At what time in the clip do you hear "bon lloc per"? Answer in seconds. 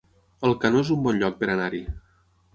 1.09-1.51